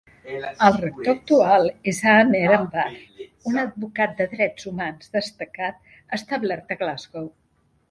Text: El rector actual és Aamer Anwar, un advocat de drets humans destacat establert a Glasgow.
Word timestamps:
El 0.67 0.77
rector 0.83 1.11
actual 1.11 1.69
és 1.91 1.99
Aamer 2.13 2.41
Anwar, 2.55 2.87
un 3.53 3.61
advocat 3.65 4.17
de 4.23 4.29
drets 4.33 4.69
humans 4.73 5.15
destacat 5.19 5.95
establert 6.21 6.77
a 6.79 6.83
Glasgow. 6.85 7.33